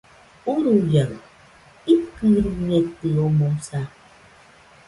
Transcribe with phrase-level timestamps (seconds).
[0.53, 1.03] Uruia,
[1.93, 3.79] ikɨriñeitɨomoɨsa